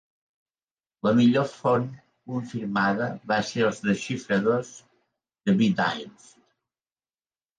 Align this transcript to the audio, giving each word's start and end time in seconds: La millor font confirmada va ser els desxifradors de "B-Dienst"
La 1.07 1.11
millor 1.17 1.43
font 1.57 1.83
confirmada 2.31 3.09
va 3.31 3.37
ser 3.49 3.61
els 3.67 3.81
desxifradors 3.89 4.71
de 5.51 5.55
"B-Dienst" 5.61 6.33